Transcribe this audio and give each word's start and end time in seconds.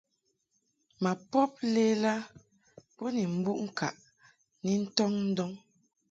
Ma 1.01 1.11
pob 1.31 1.51
lela 1.73 2.13
bo 2.95 3.05
ni 3.15 3.23
mbuʼ 3.37 3.59
ŋkaʼ 3.67 3.95
ni 4.63 4.71
ntɔŋ 4.83 5.11
ndɔŋ. 5.31 5.51